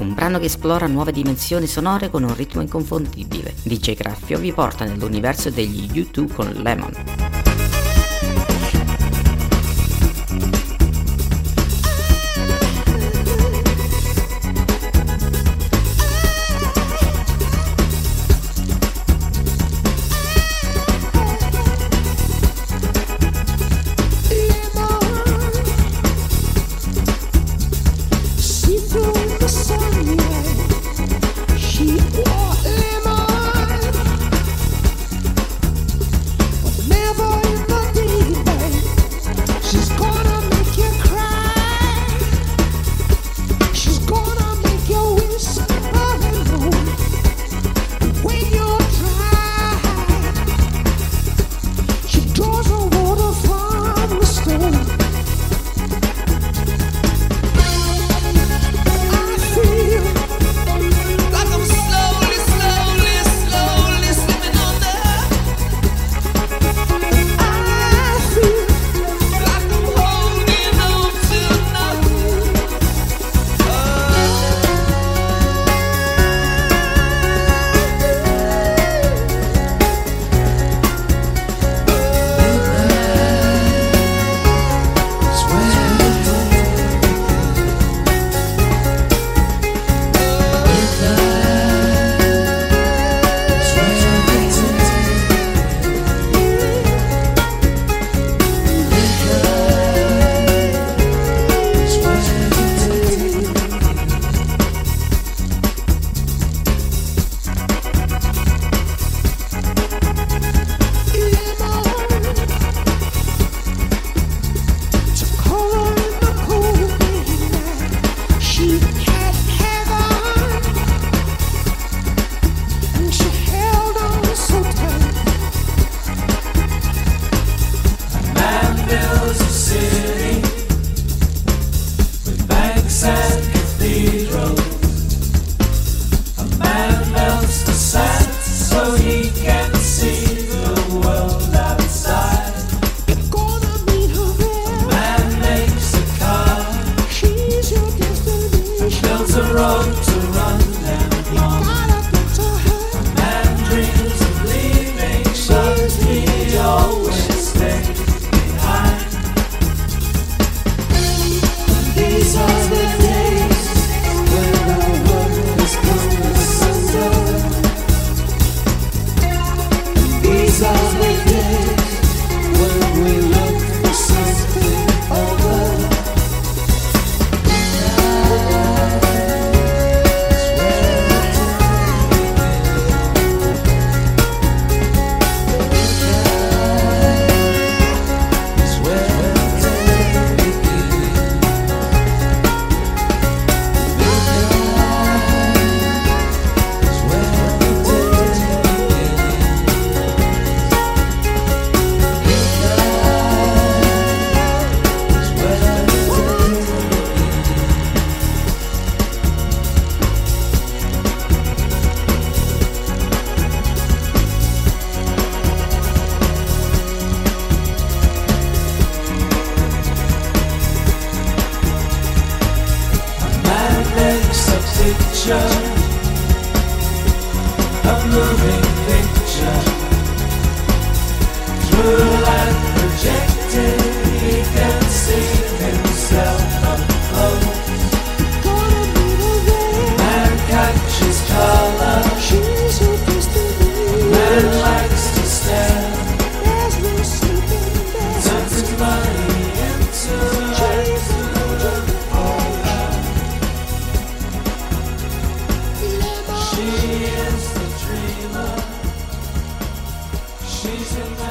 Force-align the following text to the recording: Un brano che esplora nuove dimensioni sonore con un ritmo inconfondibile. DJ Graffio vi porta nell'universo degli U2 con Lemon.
Un 0.00 0.14
brano 0.14 0.38
che 0.38 0.46
esplora 0.46 0.86
nuove 0.86 1.12
dimensioni 1.12 1.66
sonore 1.66 2.08
con 2.08 2.22
un 2.22 2.34
ritmo 2.34 2.62
inconfondibile. 2.62 3.54
DJ 3.62 3.92
Graffio 3.96 4.38
vi 4.38 4.50
porta 4.50 4.86
nell'universo 4.86 5.50
degli 5.50 6.00
U2 6.00 6.32
con 6.32 6.50
Lemon. 6.62 7.39